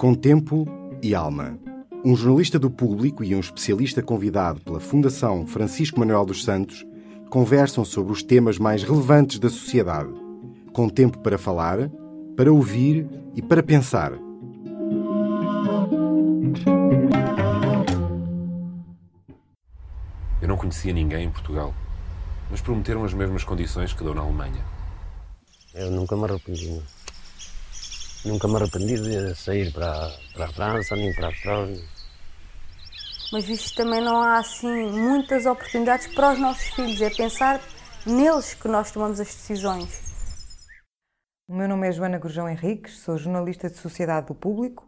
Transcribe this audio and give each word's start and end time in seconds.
Com 0.00 0.14
tempo 0.14 0.66
e 1.02 1.14
alma. 1.14 1.58
Um 2.02 2.16
jornalista 2.16 2.58
do 2.58 2.70
público 2.70 3.22
e 3.22 3.36
um 3.36 3.40
especialista 3.40 4.02
convidado 4.02 4.58
pela 4.62 4.80
Fundação 4.80 5.46
Francisco 5.46 6.00
Manuel 6.00 6.24
dos 6.24 6.42
Santos 6.42 6.86
conversam 7.28 7.84
sobre 7.84 8.10
os 8.10 8.22
temas 8.22 8.56
mais 8.56 8.82
relevantes 8.82 9.38
da 9.38 9.50
sociedade. 9.50 10.10
Com 10.72 10.88
tempo 10.88 11.18
para 11.18 11.36
falar, 11.36 11.90
para 12.34 12.50
ouvir 12.50 13.06
e 13.36 13.42
para 13.42 13.62
pensar. 13.62 14.12
Eu 20.40 20.48
não 20.48 20.56
conhecia 20.56 20.94
ninguém 20.94 21.26
em 21.26 21.30
Portugal, 21.30 21.74
mas 22.50 22.62
prometeram 22.62 23.04
as 23.04 23.12
mesmas 23.12 23.44
condições 23.44 23.92
que 23.92 24.02
dou 24.02 24.14
na 24.14 24.22
Alemanha. 24.22 24.64
Eu 25.74 25.90
nunca 25.90 26.16
me 26.16 26.24
arrependi. 26.24 26.80
Nunca 28.24 28.46
me 28.46 28.56
arrependi 28.56 29.00
de 29.00 29.34
sair 29.34 29.72
para, 29.72 30.12
para 30.34 30.44
a 30.44 30.52
França, 30.52 30.94
nem 30.94 31.14
para 31.14 31.26
a 31.26 31.28
Austrália. 31.30 31.82
Mas 33.32 33.48
isto 33.48 33.74
também 33.76 34.00
não 34.00 34.20
há 34.20 34.38
assim 34.38 34.90
muitas 34.92 35.46
oportunidades 35.46 36.06
para 36.08 36.32
os 36.32 36.38
nossos 36.38 36.68
filhos. 36.70 37.00
É 37.00 37.08
pensar 37.08 37.60
neles 38.04 38.52
que 38.52 38.68
nós 38.68 38.90
tomamos 38.90 39.20
as 39.20 39.28
decisões. 39.28 40.10
O 41.48 41.54
meu 41.54 41.66
nome 41.66 41.88
é 41.88 41.92
Joana 41.92 42.18
Gurjão 42.18 42.48
Henriques, 42.48 42.98
sou 42.98 43.16
jornalista 43.16 43.70
de 43.70 43.76
Sociedade 43.76 44.26
do 44.26 44.34
Público 44.34 44.86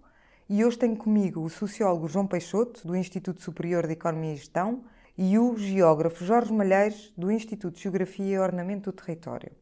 e 0.49 0.63
hoje 0.65 0.77
tenho 0.77 0.97
comigo 0.97 1.41
o 1.41 1.49
sociólogo 1.49 2.09
João 2.09 2.27
Peixoto, 2.27 2.87
do 2.87 2.95
Instituto 2.95 3.41
Superior 3.41 3.87
de 3.87 3.95
Economia 3.95 4.35
e 4.35 4.37
Gestão, 4.37 4.85
e 5.17 5.39
o 5.39 5.57
geógrafo 5.57 6.25
Jorge 6.25 6.53
Malheiros, 6.53 7.13
do 7.17 7.31
Instituto 7.31 7.77
de 7.77 7.83
Geografia 7.83 8.35
e 8.35 8.39
Ornamento 8.39 8.93
do 8.93 9.03
Território. 9.03 9.62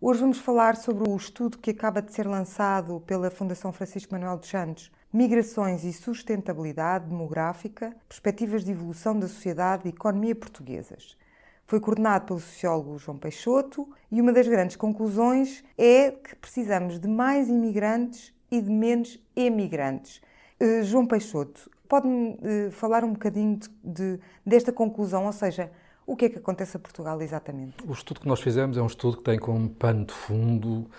Hoje 0.00 0.20
vamos 0.20 0.38
falar 0.38 0.76
sobre 0.76 1.10
o 1.10 1.16
estudo 1.16 1.58
que 1.58 1.72
acaba 1.72 2.00
de 2.00 2.12
ser 2.12 2.24
lançado 2.24 3.00
pela 3.04 3.32
Fundação 3.32 3.72
Francisco 3.72 4.14
Manuel 4.14 4.38
dos 4.38 4.48
Santos, 4.48 4.92
Migrações 5.12 5.82
e 5.82 5.92
Sustentabilidade 5.92 7.06
Demográfica, 7.08 7.96
Perspectivas 8.08 8.64
de 8.64 8.70
Evolução 8.70 9.18
da 9.18 9.26
Sociedade 9.26 9.86
e 9.86 9.88
Economia 9.88 10.36
Portuguesas. 10.36 11.16
Foi 11.66 11.80
coordenado 11.80 12.26
pelo 12.26 12.38
sociólogo 12.38 12.96
João 12.96 13.18
Peixoto 13.18 13.88
e 14.08 14.20
uma 14.20 14.32
das 14.32 14.46
grandes 14.46 14.76
conclusões 14.76 15.64
é 15.76 16.12
que 16.12 16.36
precisamos 16.36 17.00
de 17.00 17.08
mais 17.08 17.48
imigrantes 17.48 18.32
e 18.52 18.60
de 18.60 18.70
menos 18.70 19.18
emigrantes. 19.34 20.22
Uh, 20.60 20.84
João 20.84 21.06
Peixoto, 21.06 21.68
Pode-me 21.88 22.34
uh, 22.34 22.70
falar 22.70 23.02
um 23.02 23.12
bocadinho 23.12 23.56
de, 23.56 23.68
de, 23.82 24.20
desta 24.44 24.70
conclusão, 24.70 25.24
ou 25.24 25.32
seja, 25.32 25.72
o 26.08 26.16
que 26.16 26.24
é 26.24 26.28
que 26.30 26.38
acontece 26.38 26.74
a 26.74 26.80
Portugal 26.80 27.20
exatamente? 27.20 27.76
O 27.86 27.92
estudo 27.92 28.20
que 28.20 28.26
nós 28.26 28.40
fizemos 28.40 28.78
é 28.78 28.82
um 28.82 28.86
estudo 28.86 29.18
que 29.18 29.24
tem 29.24 29.38
como 29.38 29.68
pano 29.68 30.06
de 30.06 30.14
fundo 30.14 30.90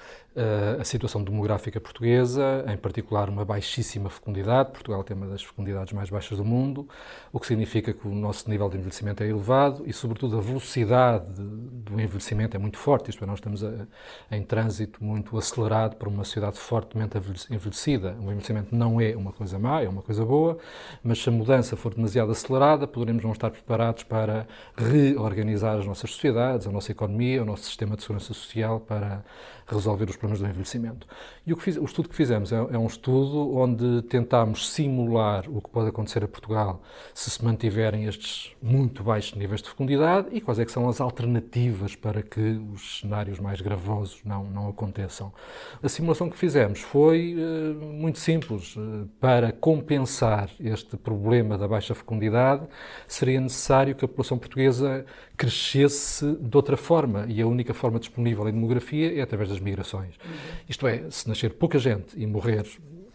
a 0.80 0.84
situação 0.84 1.24
demográfica 1.24 1.80
portuguesa, 1.82 2.64
em 2.68 2.78
particular 2.78 3.30
uma 3.30 3.44
baixíssima 3.44 4.10
fecundidade. 4.10 4.72
Portugal 4.72 5.04
tem 5.04 5.16
uma 5.16 5.28
das 5.28 5.44
fecundidades 5.44 5.92
mais 5.94 6.10
baixas 6.10 6.38
do 6.38 6.46
mundo, 6.46 6.88
o 7.32 7.40
que 7.40 7.48
significa 7.48 7.94
que 7.94 8.08
o 8.08 8.14
nosso 8.14 8.50
nível 8.50 8.70
de 8.70 8.78
envelhecimento 8.78 9.24
é 9.24 9.28
elevado 9.28 9.84
e, 9.86 9.94
sobretudo, 9.94 10.38
a 10.38 10.42
velocidade 10.42 11.26
do 11.34 12.00
envelhecimento 12.00 12.56
é 12.56 12.60
muito 12.60 12.78
forte. 12.78 13.10
Isto 13.10 13.24
é, 13.24 13.28
nós 13.28 13.40
estamos 13.40 13.64
a, 13.64 13.88
em 14.32 14.44
trânsito 14.44 15.04
muito 15.04 15.38
acelerado 15.38 15.96
para 15.96 16.08
uma 16.08 16.24
sociedade 16.24 16.58
fortemente 16.58 17.18
envelhecida. 17.50 18.16
O 18.20 18.24
envelhecimento 18.26 18.76
não 18.76 19.02
é 19.02 19.16
uma 19.16 19.32
coisa 19.32 19.60
má, 19.60 19.82
é 19.82 19.90
uma 19.90 20.02
coisa 20.02 20.26
boa, 20.26 20.58
mas 21.04 21.22
se 21.22 21.30
a 21.30 21.32
mudança 21.32 21.76
for 21.76 21.94
demasiado 21.94 22.32
acelerada, 22.32 22.88
poderemos 22.88 23.24
não 23.24 23.32
estar 23.32 23.50
preparados 23.50 24.04
para 24.04 24.48
reorganizar 24.76 25.78
as 25.78 25.86
nossas 25.86 26.12
sociedades, 26.12 26.68
a 26.68 26.72
nossa 26.72 26.92
economia, 26.92 27.42
o 27.42 27.46
nosso 27.46 27.64
sistema 27.64 27.96
de 27.96 28.04
segurança 28.04 28.34
social 28.34 28.80
para 28.80 29.24
resolver 29.68 30.10
os 30.10 30.16
problemas 30.16 30.29
do 30.38 30.46
envelhecimento. 30.46 31.08
E 31.48 31.52
o, 31.52 31.58
fiz, 31.58 31.78
o 31.78 31.84
estudo 31.84 32.10
que 32.10 32.16
fizemos 32.16 32.52
é, 32.52 32.58
é, 32.58 32.78
um 32.78 32.86
estudo 32.86 33.58
onde 33.58 34.04
tentámos 34.04 34.70
simular 34.70 35.46
o 35.50 35.60
que 35.60 35.70
pode 35.70 35.90
acontecer 35.90 36.24
a 36.24 36.28
Portugal 36.28 36.80
se 37.12 37.32
se 37.32 37.44
mantiverem 37.44 38.06
estes 38.06 38.56
muito 38.62 39.04
baixos 39.04 39.34
níveis 39.36 39.64
de 39.64 39.70
fecundidade 39.70 40.28
e 40.32 40.40
quais 40.40 40.60
é 40.60 40.66
que 40.66 40.72
são 40.72 40.88
as 40.88 41.02
alternativas 41.02 41.96
para 41.96 42.22
que 42.22 42.62
os 42.72 43.00
cenários 43.00 43.40
mais 43.40 43.62
gravosos 43.62 44.22
não, 44.24 44.44
não 44.44 44.70
aconteçam. 44.70 45.34
A 45.82 45.90
simulação 45.90 46.30
que 46.30 46.38
fizemos 46.38 46.82
foi 46.82 47.36
uh, 47.36 47.84
muito 47.84 48.20
simples. 48.20 48.76
Uh, 48.76 49.10
para 49.20 49.52
compensar 49.52 50.50
este 50.60 50.98
problema 50.98 51.58
da 51.58 51.68
baixa 51.68 51.96
fecundidade, 51.96 52.68
seria 53.08 53.40
necessário 53.40 53.96
que 53.96 54.06
a 54.06 54.08
população 54.08 54.38
portuguesa 54.38 55.06
crescesse 55.40 56.36
de 56.36 56.58
outra 56.58 56.76
forma 56.76 57.26
e 57.30 57.42
a 57.42 57.48
única 57.48 57.74
forma 57.74 57.98
disponível 57.98 58.48
em 58.50 58.52
demografia 58.52 59.18
é 59.18 59.22
através 59.22 59.50
das 59.50 59.60
migrações. 59.62 60.19
Uhum. 60.24 60.32
Isto 60.68 60.88
é, 60.88 61.10
se 61.10 61.28
nascer 61.28 61.54
pouca 61.54 61.80
gente 61.80 62.20
e 62.20 62.26
morrer 62.26 62.66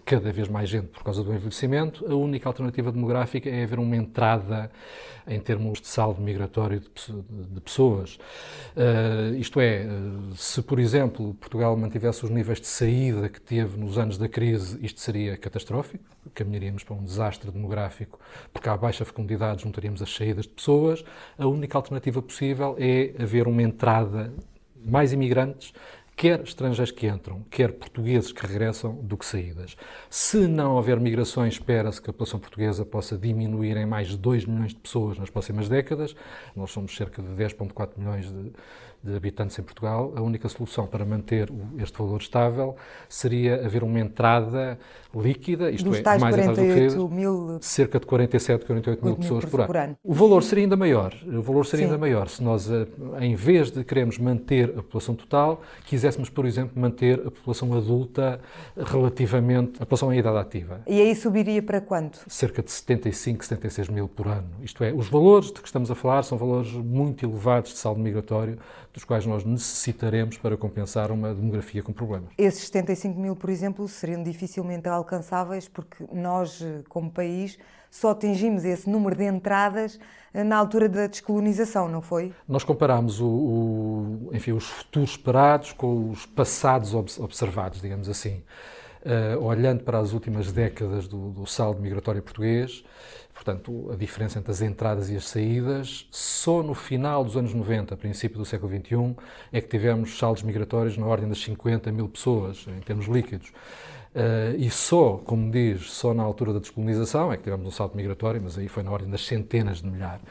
cada 0.05 0.31
vez 0.31 0.49
mais 0.49 0.69
gente 0.69 0.89
por 0.89 1.03
causa 1.03 1.25
do 1.25 1.33
envelhecimento, 1.33 2.05
a 2.11 2.15
única 2.15 2.49
alternativa 2.49 2.93
demográfica 2.93 3.49
é 3.49 3.65
haver 3.65 3.79
uma 3.79 3.97
entrada 3.97 4.71
em 5.27 5.41
termos 5.41 5.81
de 5.81 5.87
saldo 5.87 6.21
migratório 6.21 6.81
de, 6.81 7.61
pessoas. 7.63 8.19
Uh, 8.77 9.35
isto 9.37 9.59
é, 9.59 9.87
se 10.37 10.61
por 10.61 10.79
exemplo 10.79 11.33
Portugal 11.35 11.75
mantivesse 11.77 12.25
os 12.25 12.31
níveis 12.31 12.61
de 12.61 12.67
saída 12.67 13.29
que 13.31 13.41
teve 13.41 13.79
nos 13.79 13.97
anos 13.97 14.19
da 14.19 14.29
crise, 14.29 14.79
isto 14.85 15.01
seria 15.01 15.39
catastrófico, 15.39 16.05
caminharíamos 16.35 16.85
para 16.85 16.95
um 16.95 17.03
desastre 17.03 17.51
demográfico, 17.51 18.21
porque 18.53 18.69
à 18.69 18.77
baixa 18.77 19.05
fecundidade 19.05 19.63
juntaríamos 19.63 20.03
as 20.03 20.15
saídas 20.15 20.45
de 20.45 20.51
pessoas. 20.51 21.03
A 21.39 21.47
única 21.47 21.79
alternativa 21.79 22.21
possível 22.21 22.77
é 22.79 23.15
haver 23.19 23.49
uma 23.49 23.63
entrada 23.63 24.35
mais 24.85 25.15
imigrantes 25.15 25.73
quer 26.17 26.41
estrangeiros 26.41 26.93
que 26.93 27.07
entram, 27.07 27.43
quer 27.51 27.73
portugueses 27.73 28.33
que 28.33 28.47
regressam, 28.47 28.95
do 28.95 29.17
que 29.17 29.27
saídas. 29.27 29.77
Se 30.09 30.47
não 30.47 30.77
houver 30.77 31.01
migrações, 31.01 31.55
espera-se 31.55 32.01
que 32.01 32.09
a 32.09 32.13
população 32.13 32.39
portuguesa 32.39 32.85
possa 32.85 33.19
diminuir 33.19 33.77
em 33.77 33.87
mais 33.87 34.09
de 34.09 34.19
2 34.19 34.47
milhões 34.47 34.73
de 34.73 34.81
pessoas 34.81 35.19
nas 35.19 35.31
próximas 35.31 35.69
décadas. 35.69 36.15
Nós 36.55 36.71
somos 36.71 36.97
cerca 36.97 37.21
de 37.21 37.29
10,4 37.29 37.91
milhões 37.97 38.31
de, 38.31 38.53
de, 39.03 39.17
habitantes 39.17 39.59
em 39.59 39.63
Portugal. 39.63 40.13
A 40.17 40.23
única 40.23 40.49
solução 40.49 40.87
para 40.87 41.05
manter 41.05 41.51
este 41.79 41.99
valor 41.99 42.21
estável 42.21 42.77
seria 43.09 43.65
haver 43.65 43.83
uma 43.83 43.99
entrada 43.99 44.79
líquida, 45.15 45.71
isto 45.71 45.89
Dos 45.89 45.99
é, 45.99 46.19
mais 46.19 46.35
48 46.35 47.09
mil... 47.09 47.59
cerca 47.61 48.01
de 48.01 48.07
47, 48.07 48.65
48 48.67 49.05
mil, 49.05 49.17
pessoas 49.17 49.45
por, 49.45 49.67
por, 49.67 49.77
ano. 49.77 49.97
O 50.03 50.13
valor 50.13 50.43
seria 50.43 50.65
ainda 50.65 50.77
maior. 50.77 51.15
O 51.25 51.43
valor 51.43 51.67
seria 51.67 51.87
Sim. 51.87 51.93
ainda 51.93 51.99
maior 51.99 52.29
se 52.29 52.43
nós, 52.43 52.71
eh, 52.71 52.87
em 53.21 53.35
vez 53.35 53.71
de 53.71 53.85
queremos 53.85 54.19
manter 54.19 54.71
a 54.71 54.83
população 54.83 55.15
total, 55.15 55.63
quiséssemos, 56.05 56.29
por 56.29 56.45
exemplo, 56.45 56.79
manter 56.79 57.19
a 57.21 57.31
população 57.31 57.73
adulta 57.73 58.39
relativamente 58.77 59.77
à 59.77 59.87
população 59.87 60.13
em 60.13 60.19
idade 60.19 60.37
ativa. 60.37 60.83
E 60.87 61.01
aí 61.01 61.15
subiria 61.17 61.63
para 61.63 61.81
quanto? 61.81 62.21
Cerca 62.29 62.63
de 62.63 62.71
75, 62.71 63.45
76 63.45 63.89
mil 63.89 64.07
por 64.07 64.27
ano. 64.27 64.49
Isto 64.63 64.85
é, 64.85 64.93
os 64.93 65.09
valores 65.09 65.47
de 65.47 65.61
que 65.61 65.67
estamos 65.67 65.91
a 65.91 65.95
falar 65.95 66.23
são 66.23 66.37
valores 66.37 66.73
muito 66.73 67.25
elevados 67.25 67.73
de 67.73 67.79
saldo 67.79 68.01
migratório, 68.01 68.59
dos 68.93 69.03
quais 69.03 69.25
nós 69.25 69.45
necessitaremos 69.45 70.37
para 70.37 70.57
compensar 70.59 71.11
uma 71.11 71.35
demografia 71.35 71.83
com 71.83 71.93
problemas. 71.93 72.29
Esses 72.37 72.67
75 72.67 73.19
mil, 73.19 73.35
por 73.35 73.49
exemplo, 73.49 73.89
seriam 73.89 74.23
dificilmente 74.23 74.87
alcançáveis 74.89 75.69
porque 75.69 76.05
nós, 76.13 76.63
como 76.89 77.11
país, 77.11 77.59
só 77.95 78.11
atingimos 78.11 78.65
esse 78.65 78.91
número 78.91 79.15
de 79.15 79.25
entradas 79.25 80.01
eh, 80.35 80.43
na 80.43 80.57
altura 80.57 80.89
da 80.89 81.07
descolonização, 81.07 81.89
não 81.89 82.03
foi? 82.03 82.33
Nós 82.49 82.65
comparámos 82.65 83.21
o, 83.21 83.27
o, 83.27 84.31
enfim, 84.33 84.51
os 84.51 84.67
futuros 84.67 85.11
esperados 85.11 85.73
com 85.73 86.11
os 86.11 86.27
passados 86.27 86.93
observados, 86.93 87.81
digamos 87.81 88.09
assim. 88.09 88.43
Uh, 89.05 89.39
olhando 89.45 89.85
para 89.85 89.99
as 89.99 90.13
últimas 90.13 90.51
décadas 90.51 91.07
do, 91.07 91.31
do 91.31 91.47
saldo 91.47 91.81
migratório 91.81 92.23
português, 92.23 92.83
portanto, 93.35 93.91
a 93.93 93.97
diferença 93.97 94.39
entre 94.39 94.51
as 94.51 94.63
entradas 94.63 95.11
e 95.11 95.17
as 95.17 95.29
saídas, 95.29 96.09
só 96.11 96.63
no 96.63 96.75
final 96.75 97.23
dos 97.23 97.37
anos 97.37 97.53
90, 97.53 97.97
princípio 97.99 98.39
do 98.39 98.47
século 98.47 98.73
XXI, 98.75 99.15
é 99.53 99.61
que 99.61 99.69
tivemos 99.69 100.19
saldos 100.19 100.43
migratórios 100.43 100.97
na 100.97 101.07
ordem 101.07 101.29
das 101.29 101.39
50 101.43 101.93
mil 101.93 102.09
pessoas, 102.09 102.67
em 102.67 102.81
termos 102.81 103.07
líquidos. 103.07 103.53
Uh, 104.15 104.55
e 104.57 104.71
só, 104.71 105.21
como 105.25 105.51
diz, 105.51 105.91
só 105.91 106.15
na 106.15 106.23
altura 106.23 106.53
da 106.53 106.61
descolonização 106.61 107.33
é 107.33 107.37
que 107.37 107.43
tivemos 107.43 107.67
um 107.67 107.71
salto 107.73 107.97
migratório, 107.97 108.41
mas 108.41 108.57
aí 108.57 108.69
foi 108.69 108.85
na 108.85 108.93
ordem 108.93 109.11
das 109.11 109.27
centenas 109.27 109.83
de 109.83 109.91
milhares. 109.91 110.23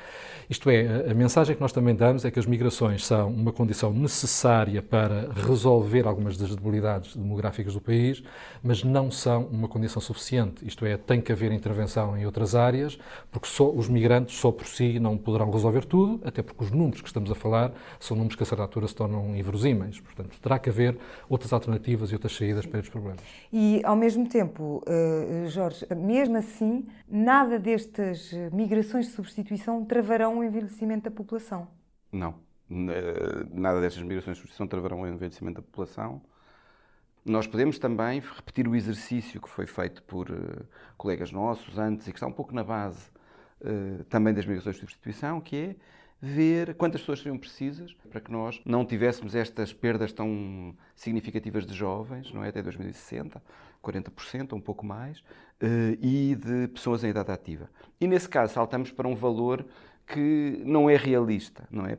Isto 0.49 0.69
é, 0.69 1.09
a 1.09 1.13
mensagem 1.13 1.55
que 1.55 1.61
nós 1.61 1.71
também 1.71 1.95
damos 1.95 2.23
é 2.25 2.31
que 2.31 2.39
as 2.39 2.45
migrações 2.45 3.05
são 3.05 3.29
uma 3.29 3.51
condição 3.51 3.91
necessária 3.91 4.81
para 4.81 5.29
resolver 5.33 6.05
algumas 6.05 6.37
das 6.37 6.55
debilidades 6.55 7.15
demográficas 7.15 7.73
do 7.73 7.81
país, 7.81 8.23
mas 8.61 8.83
não 8.83 9.09
são 9.09 9.45
uma 9.45 9.67
condição 9.67 10.01
suficiente. 10.01 10.65
Isto 10.65 10.85
é, 10.85 10.95
tem 10.95 11.19
que 11.19 11.31
haver 11.31 11.51
intervenção 11.51 12.17
em 12.17 12.25
outras 12.25 12.55
áreas, 12.55 12.97
porque 13.31 13.47
só 13.47 13.69
os 13.69 13.89
migrantes, 13.89 14.37
só 14.37 14.51
por 14.51 14.67
si, 14.67 14.99
não 14.99 15.17
poderão 15.17 15.49
resolver 15.49 15.85
tudo, 15.85 16.21
até 16.23 16.41
porque 16.41 16.63
os 16.63 16.71
números 16.71 17.01
que 17.01 17.07
estamos 17.07 17.31
a 17.31 17.35
falar 17.35 17.71
são 17.99 18.15
números 18.15 18.35
que 18.35 18.43
a 18.43 18.45
certa 18.45 18.63
altura 18.63 18.87
se 18.87 18.95
tornam 18.95 19.35
inverosímeis. 19.35 19.99
Portanto, 19.99 20.37
terá 20.41 20.59
que 20.59 20.69
haver 20.69 20.97
outras 21.29 21.51
alternativas 21.51 22.11
e 22.11 22.13
outras 22.13 22.35
saídas 22.35 22.65
para 22.65 22.79
estes 22.79 22.91
problemas. 22.91 23.21
E, 23.51 23.72
ao 23.83 23.95
mesmo 23.95 24.27
tempo, 24.27 24.83
uh, 24.87 25.47
Jorge, 25.47 25.85
mesmo 25.95 26.37
assim, 26.37 26.85
nada 27.07 27.57
destas 27.57 28.31
migrações 28.51 29.07
de 29.07 29.13
substituição 29.13 29.85
travarão 29.85 30.39
o 30.39 30.43
envelhecimento 30.43 31.05
da 31.05 31.11
população. 31.11 31.67
Não. 32.11 32.35
Nada 32.69 33.79
destas 33.79 34.03
migrações 34.03 34.37
de 34.37 34.41
substituição 34.41 34.67
travarão 34.67 35.01
o 35.01 35.07
envelhecimento 35.07 35.55
da 35.55 35.61
população, 35.61 36.21
Nós 37.25 37.47
podemos 37.47 37.79
também 37.79 38.19
repetir 38.19 38.67
o 38.67 38.75
exercício 38.75 39.41
que 39.41 39.47
foi 39.47 39.65
feito 39.65 40.03
por 40.03 40.29
uh, 40.29 40.65
colegas 40.97 41.31
nossos 41.31 41.77
antes 41.77 42.07
e 42.07 42.11
que 42.11 42.17
está 42.17 42.27
um 42.27 42.33
pouco 42.33 42.53
na 42.53 42.63
base 42.63 43.11
também 44.09 44.33
das 44.33 44.45
migrações 44.45 44.75
de 44.75 44.81
substituição, 44.81 45.39
que 45.39 45.55
é 45.55 45.75
ver 46.25 46.73
quantas 46.75 47.01
pessoas 47.01 47.19
seriam 47.19 47.37
precisas 47.37 47.93
para 48.09 48.21
que 48.21 48.31
nós 48.31 48.61
não 48.63 48.85
tivéssemos 48.85 49.35
estas 49.35 49.73
perdas 49.73 50.13
tão 50.13 50.73
significativas 50.95 51.65
de 51.65 51.73
jovens, 51.73 52.31
não 52.31 52.41
é? 52.41 52.47
Até 52.47 52.61
2060, 52.61 53.43
40% 53.83 54.53
ou 54.53 54.57
um 54.57 54.61
pouco 54.61 54.85
mais, 54.85 55.21
eh, 55.59 55.97
e 56.01 56.33
de 56.35 56.69
pessoas 56.69 57.03
em 57.03 57.09
idade 57.09 57.29
ativa. 57.29 57.69
E 57.99 58.07
nesse 58.07 58.29
caso 58.29 58.53
saltamos 58.53 58.89
para 58.89 59.05
um 59.05 59.15
valor 59.15 59.65
que 60.07 60.61
não 60.65 60.89
é 60.89 60.95
realista, 60.95 61.67
não 61.69 61.85
é? 61.85 61.97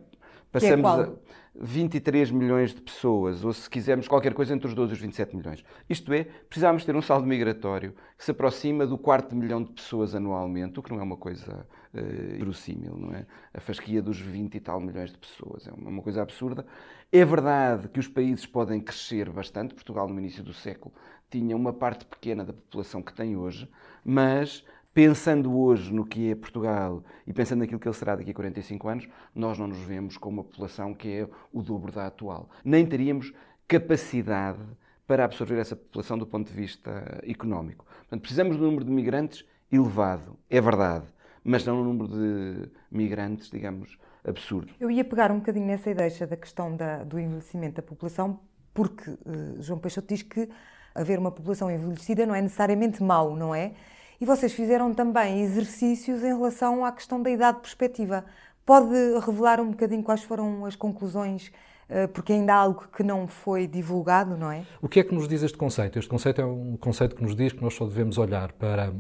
Passamos 0.51 0.99
é 0.99 1.03
a 1.03 1.13
23 1.57 2.33
milhões 2.33 2.75
de 2.75 2.81
pessoas, 2.81 3.45
ou 3.45 3.53
se 3.53 3.71
quisermos 3.71 4.09
qualquer 4.09 4.35
coisa 4.35 4.53
entre 4.53 4.67
os 4.67 4.75
12 4.75 4.93
e 4.93 4.95
os 4.95 5.01
27 5.01 5.37
milhões. 5.37 5.65
Isto 5.89 6.13
é, 6.13 6.25
precisamos 6.25 6.85
ter 6.85 6.97
um 6.97 7.03
saldo 7.03 7.27
migratório 7.27 7.95
que 8.19 8.25
se 8.25 8.33
aproxima 8.33 8.87
do 8.87 8.99
quarto 8.99 9.37
milhão 9.37 9.63
de 9.63 9.71
pessoas 9.73 10.15
anualmente, 10.15 10.81
o 10.81 10.83
que 10.83 10.91
não 10.91 10.99
é 10.99 11.03
uma 11.03 11.17
coisa 11.17 11.67
uh, 11.95 12.39
verossímil, 12.39 12.97
não 12.97 13.15
é? 13.15 13.25
A 13.53 13.61
fasquia 13.61 14.03
dos 14.03 14.19
20 14.19 14.57
e 14.57 14.61
tal 14.61 14.81
milhões 14.81 15.13
de 15.13 15.19
pessoas 15.19 15.69
é 15.69 15.73
uma 15.73 16.03
coisa 16.03 16.23
absurda. 16.23 16.67
É 17.13 17.25
verdade 17.25 17.89
que 17.89 18.01
os 18.01 18.09
países 18.09 18.45
podem 18.47 18.81
crescer 18.81 19.31
bastante. 19.31 19.75
Portugal, 19.75 20.09
no 20.09 20.19
início 20.19 20.43
do 20.43 20.53
século, 20.53 20.93
tinha 21.31 21.57
uma 21.57 21.73
parte 21.73 22.05
pequena 22.05 22.45
da 22.45 22.53
população 22.53 23.01
que 23.01 23.15
tem 23.15 23.37
hoje, 23.37 23.69
mas 24.05 24.65
pensando 24.95 25.59
hoje 25.59 25.93
no 25.93 26.07
que 26.07 26.31
é 26.31 26.35
Portugal 26.37 27.03
e 27.27 27.33
pensando 27.33 27.59
naquilo 27.59 27.81
que 27.81 27.89
ele 27.89 27.97
será 27.97 28.15
daqui 28.15 28.31
a 28.31 28.35
45 28.35 28.89
anos, 28.89 29.09
nós 29.35 29.59
não 29.59 29.67
nos 29.67 29.79
vemos 29.79 30.17
com 30.17 30.29
uma 30.29 30.45
população 30.45 30.95
que 30.95 31.09
é 31.09 31.29
o 31.53 31.61
dobro 31.61 31.91
da 31.91 32.07
atual. 32.07 32.49
Nem 32.65 32.87
teríamos 32.87 33.35
capacidade 33.67 34.61
para 35.07 35.25
absorver 35.25 35.59
essa 35.59 35.75
população 35.75 36.17
do 36.17 36.27
ponto 36.27 36.49
de 36.49 36.55
vista 36.55 37.21
económico. 37.25 37.85
Portanto, 37.85 38.21
precisamos 38.21 38.57
de 38.57 38.63
um 38.63 38.67
número 38.67 38.85
de 38.85 38.91
migrantes 38.93 39.45
elevado, 39.71 40.39
é 40.49 40.61
verdade, 40.61 41.07
mas 41.43 41.67
não 41.67 41.81
um 41.81 41.85
número 41.85 42.09
de 42.09 42.71
migrantes, 42.91 43.51
digamos, 43.51 43.99
absurdo. 44.25 44.73
Eu 44.79 44.91
ia 44.91 45.05
pegar 45.05 45.31
um 45.33 45.39
bocadinho 45.39 45.67
nessa 45.67 45.91
ideia 45.91 46.27
da 46.27 46.37
questão 46.37 46.75
da, 46.75 47.03
do 47.03 47.19
envelhecimento 47.19 47.77
da 47.77 47.83
população, 47.83 48.41
porque 48.73 49.11
uh, 49.11 49.61
João 49.61 49.79
Peixoto 49.79 50.09
diz 50.09 50.23
que 50.23 50.49
haver 50.95 51.19
uma 51.19 51.33
população 51.33 51.71
envelhecida 51.71 52.25
não 52.25 52.35
é 52.35 52.41
necessariamente 52.41 53.03
mau, 53.03 53.37
não 53.37 53.55
é? 53.55 53.75
E 54.21 54.25
vocês 54.25 54.53
fizeram 54.53 54.95
também 54.95 55.43
exercícios 55.43 56.23
em 56.23 56.35
relação 56.35 56.85
à 56.85 56.93
questão 56.93 57.23
da 57.23 57.31
idade 57.31 57.61
perspectiva. 57.61 58.25
Pode 58.65 58.95
revelar 59.25 59.61
um 59.61 59.71
bocadinho 59.71 60.03
quais 60.03 60.23
foram 60.23 60.65
as 60.65 60.77
conclusões? 60.77 61.53
Eh, 61.89 62.07
porque 62.07 62.33
ainda 62.33 62.55
há 62.55 62.57
algo 62.57 62.87
que 62.97 63.03
não 63.03 63.27
foi 63.27 63.67
divulgado, 63.67 64.37
não 64.37 64.51
é? 64.51 64.65
O 64.81 64.89
que 64.89 65.01
é 65.01 65.05
que 65.05 65.15
nos 65.15 65.29
diz 65.29 65.43
este 65.43 65.57
conceito? 65.57 65.99
Este 65.99 66.09
conceito 66.09 66.41
é 66.41 66.45
um 66.45 66.77
conceito 66.77 67.15
que 67.15 67.23
nos 67.23 67.37
diz 67.37 67.53
que 67.53 67.63
nós 67.63 67.75
só 67.75 67.85
devemos 67.85 68.17
olhar 68.17 68.53
para 68.53 68.93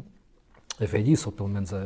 a 0.80 0.84
velhice, 0.84 1.26
ou 1.26 1.32
pelo 1.32 1.48
menos 1.48 1.72
a, 1.72 1.78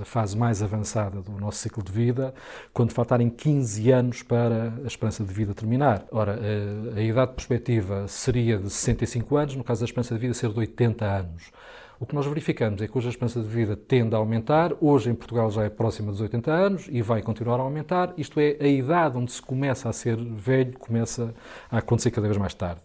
a, 0.00 0.04
fase 0.04 0.36
mais 0.36 0.62
avançada 0.62 1.22
do 1.22 1.32
nosso 1.32 1.58
ciclo 1.58 1.82
de 1.82 1.90
vida, 1.90 2.34
quando 2.72 2.92
faltarem 2.92 3.30
15 3.30 3.90
anos 3.90 4.22
para 4.22 4.74
a 4.84 4.86
esperança 4.86 5.24
de 5.24 5.32
vida 5.32 5.54
terminar. 5.54 6.04
Ora, 6.12 6.34
a, 6.34 6.96
eh, 6.96 6.98
a 6.98 7.00
idade 7.00 7.32
perspectiva 7.32 8.06
seria 8.06 8.58
de 8.58 8.70
65 8.70 9.36
anos, 9.36 9.56
no 9.56 9.64
caso 9.64 9.80
da 9.80 9.86
esperança 9.86 10.14
de 10.14 10.20
vida 10.20 10.34
ser 10.34 10.50
de 10.50 10.58
80 10.58 11.04
anos. 11.04 11.50
O 11.98 12.04
que 12.04 12.14
nós 12.14 12.26
verificamos 12.26 12.82
é 12.82 12.86
que 12.86 12.96
hoje 12.96 13.06
a 13.06 13.10
esperança 13.10 13.40
de 13.40 13.48
vida 13.48 13.74
tende 13.74 14.14
a 14.14 14.18
aumentar, 14.18 14.72
hoje 14.82 15.08
em 15.08 15.14
Portugal 15.14 15.50
já 15.50 15.64
é 15.64 15.70
próxima 15.70 16.12
dos 16.12 16.20
80 16.20 16.52
anos 16.52 16.88
e 16.90 17.00
vai 17.00 17.22
continuar 17.22 17.58
a 17.58 17.62
aumentar, 17.62 18.12
isto 18.18 18.38
é, 18.38 18.56
a 18.60 18.66
idade 18.66 19.16
onde 19.16 19.32
se 19.32 19.40
começa 19.40 19.88
a 19.88 19.92
ser 19.94 20.16
velho 20.16 20.78
começa 20.78 21.34
a 21.70 21.78
acontecer 21.78 22.10
cada 22.10 22.26
vez 22.26 22.36
mais 22.36 22.52
tarde. 22.52 22.82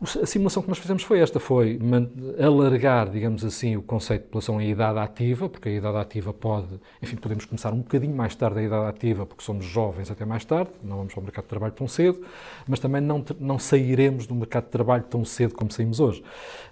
A 0.00 0.26
simulação 0.26 0.62
que 0.62 0.68
nós 0.68 0.78
fizemos 0.78 1.02
foi 1.02 1.18
esta, 1.18 1.40
foi 1.40 1.76
alargar, 2.40 3.10
digamos 3.10 3.44
assim, 3.44 3.76
o 3.76 3.82
conceito 3.82 4.22
de 4.22 4.26
população 4.28 4.60
em 4.60 4.70
idade 4.70 4.96
ativa, 5.00 5.48
porque 5.48 5.68
a 5.68 5.72
idade 5.72 5.96
ativa 5.96 6.32
pode, 6.32 6.78
enfim, 7.02 7.16
podemos 7.16 7.44
começar 7.44 7.72
um 7.72 7.78
bocadinho 7.78 8.14
mais 8.14 8.32
tarde 8.36 8.60
a 8.60 8.62
idade 8.62 8.86
ativa, 8.86 9.26
porque 9.26 9.42
somos 9.42 9.64
jovens 9.64 10.08
até 10.08 10.24
mais 10.24 10.44
tarde, 10.44 10.70
não 10.84 10.98
vamos 10.98 11.12
para 11.12 11.20
o 11.20 11.24
mercado 11.24 11.44
de 11.46 11.48
trabalho 11.48 11.72
tão 11.72 11.88
cedo, 11.88 12.24
mas 12.68 12.78
também 12.78 13.00
não, 13.00 13.24
não 13.40 13.58
sairemos 13.58 14.24
do 14.24 14.36
mercado 14.36 14.66
de 14.66 14.70
trabalho 14.70 15.02
tão 15.02 15.24
cedo 15.24 15.54
como 15.54 15.72
saímos 15.72 15.98
hoje. 15.98 16.22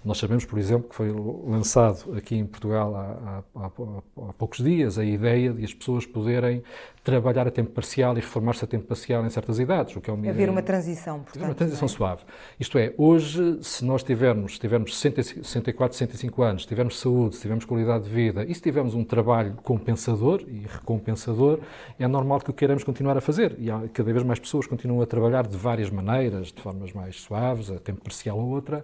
Nós 0.05 0.17
sabemos, 0.19 0.45
por 0.45 0.57
exemplo, 0.57 0.87
que 0.87 0.95
foi 0.95 1.11
lançado 1.11 2.15
aqui 2.15 2.37
em 2.37 2.45
Portugal 2.45 2.95
há, 2.95 3.43
há, 3.53 3.65
há, 3.65 4.29
há 4.29 4.33
poucos 4.37 4.63
dias 4.63 4.97
a 4.97 5.03
ideia 5.03 5.51
de 5.51 5.65
as 5.65 5.73
pessoas 5.73 6.05
poderem 6.05 6.63
trabalhar 7.07 7.47
a 7.47 7.51
tempo 7.51 7.71
parcial 7.71 8.17
e 8.17 8.19
reformar-se 8.19 8.65
a 8.65 8.67
tempo 8.67 8.85
parcial 8.85 9.25
em 9.25 9.29
certas 9.29 9.59
idades, 9.59 9.95
o 9.95 10.01
que 10.01 10.09
é 10.09 10.13
uma 10.13 10.29
Haver 10.29 10.49
uma 10.49 10.61
transição, 10.61 11.21
portanto. 11.21 11.41
Uma 11.41 11.55
transição 11.55 11.85
é? 11.85 11.89
suave. 11.89 12.23
Isto 12.59 12.77
é, 12.77 12.93
hoje, 12.97 13.16
se 13.61 13.85
nós 13.85 14.03
tivermos, 14.03 14.59
tivermos 14.59 14.97
64, 14.97 15.97
65 15.97 16.43
anos, 16.43 16.65
tivermos 16.65 16.99
saúde, 16.99 17.35
se 17.35 17.41
tivermos 17.41 17.65
qualidade 17.65 18.05
de 18.05 18.09
vida 18.09 18.45
e 18.45 18.53
se 18.53 18.61
tivermos 18.61 18.93
um 18.93 19.03
trabalho 19.03 19.55
compensador 19.63 20.43
e 20.47 20.65
recompensador, 20.67 21.59
é 21.99 22.07
normal 22.07 22.39
que 22.39 22.49
o 22.49 22.53
queiramos 22.53 22.83
continuar 22.83 23.17
a 23.17 23.21
fazer. 23.21 23.55
E 23.59 23.71
há, 23.71 23.81
cada 23.93 24.11
vez 24.11 24.23
mais 24.23 24.39
pessoas 24.39 24.67
continuam 24.67 25.01
a 25.01 25.05
trabalhar 25.05 25.47
de 25.47 25.57
várias 25.57 25.89
maneiras, 25.89 26.51
de 26.51 26.61
formas 26.61 26.93
mais 26.93 27.21
suaves, 27.21 27.71
a 27.71 27.79
tempo 27.79 28.01
parcial 28.01 28.37
ou 28.37 28.49
outra. 28.49 28.83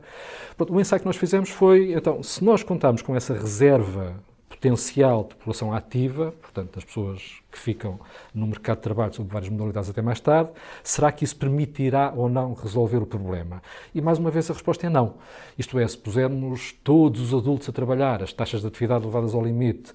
Pronto, 0.57 0.73
o 0.73 0.79
ensaio 0.79 0.99
que 0.99 1.05
nós 1.05 1.17
fizemos 1.17 1.49
foi, 1.49 1.93
então, 1.93 2.23
se 2.23 2.43
nós 2.43 2.63
contarmos 2.63 3.01
com 3.01 3.15
essa 3.15 3.33
reserva 3.33 4.15
potencial 4.49 5.23
de 5.23 5.35
população 5.35 5.73
ativa, 5.73 6.33
portanto, 6.41 6.79
as 6.79 6.85
pessoas 6.85 7.42
que 7.53 7.59
ficam 7.59 7.99
no 8.33 8.47
mercado 8.47 8.77
de 8.77 8.83
trabalho 8.83 9.13
sob 9.13 9.31
várias 9.31 9.49
modalidades 9.49 9.89
até 9.89 10.01
mais 10.01 10.19
tarde, 10.19 10.49
será 10.83 11.11
que 11.11 11.23
isso 11.23 11.35
permitirá 11.35 12.11
ou 12.15 12.27
não 12.27 12.53
resolver 12.53 12.97
o 12.97 13.05
problema? 13.05 13.61
E 13.93 14.01
mais 14.01 14.17
uma 14.17 14.31
vez 14.31 14.49
a 14.49 14.53
resposta 14.53 14.87
é 14.87 14.89
não. 14.89 15.15
Isto 15.57 15.77
é, 15.77 15.87
se 15.87 15.97
pusermos 15.97 16.73
todos 16.83 17.21
os 17.21 17.33
adultos 17.33 17.69
a 17.69 17.71
trabalhar, 17.71 18.23
as 18.23 18.33
taxas 18.33 18.61
de 18.61 18.67
atividade 18.67 19.05
levadas 19.05 19.35
ao 19.35 19.43
limite, 19.43 19.93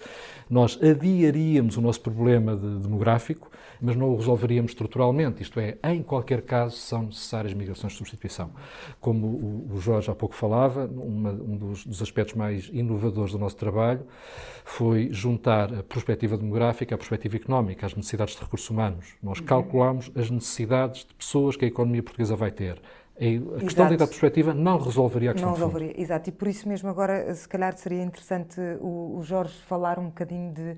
nós 0.49 0.79
adiaríamos 0.83 1.77
o 1.77 1.81
nosso 1.81 2.01
problema 2.01 2.57
de 2.57 2.79
demográfico, 2.79 3.51
mas 3.81 3.97
não 3.97 4.11
o 4.11 4.17
resolveríamos 4.17 4.73
estruturalmente. 4.73 5.43
Isto 5.43 5.61
é, 5.61 5.77
em 5.85 6.03
qualquer 6.03 6.43
caso, 6.43 6.77
são 6.77 7.03
necessárias 7.05 7.55
migrações 7.55 7.93
de 7.93 7.99
substituição. 7.99 8.51
Como 9.01 9.67
o 9.71 9.81
Jorge 9.81 10.11
há 10.11 10.15
pouco 10.15 10.35
falava, 10.35 10.87
uma, 10.87 11.31
um 11.31 11.57
dos, 11.57 11.85
dos 11.85 12.03
aspectos 12.03 12.35
mais 12.35 12.69
inovadores 12.73 13.33
do 13.33 13.39
nosso 13.39 13.57
trabalho 13.57 14.03
foi 14.65 15.09
juntar 15.13 15.73
a 15.73 15.83
perspectiva 15.83 16.37
demográfica 16.37 16.95
à 16.95 16.99
perspectiva 16.99 17.37
económica, 17.37 17.48
as 17.83 17.95
necessidades 17.95 18.35
de 18.35 18.43
recursos 18.43 18.69
humanos. 18.69 19.15
Nós 19.23 19.41
calculamos 19.41 20.11
as 20.15 20.31
necessidades 20.31 21.05
de 21.05 21.15
pessoas 21.15 21.57
que 21.57 21.65
a 21.65 21.69
economia 21.69 22.03
portuguesa 22.03 22.37
vai 22.37 22.51
ter. 22.51 22.81
A 23.17 23.61
questão 23.61 23.87
Exato. 23.87 23.97
da 23.97 24.07
perspectiva 24.07 24.55
não 24.55 24.79
resolveria 24.79 25.31
a 25.31 25.33
questão 25.33 25.51
Não 25.51 25.57
resolveria, 25.57 26.01
exato. 26.01 26.29
E 26.29 26.33
por 26.33 26.47
isso 26.47 26.69
mesmo 26.69 26.89
agora, 26.89 27.35
se 27.35 27.49
calhar 27.49 27.77
seria 27.77 28.03
interessante 28.03 28.61
o, 28.81 29.17
o 29.19 29.23
Jorge 29.23 29.55
falar 29.67 29.99
um 29.99 30.07
bocadinho 30.07 30.53
de 30.53 30.77